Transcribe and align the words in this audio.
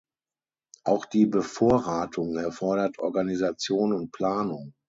Auch 0.83 1.05
die 1.05 1.27
Bevorratung 1.27 2.35
erfordert 2.35 2.97
Organisation 2.97 3.93
und 3.93 4.11
Planung. 4.11 4.73